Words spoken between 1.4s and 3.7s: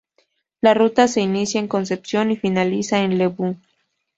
en Concepción y finaliza en Lebu.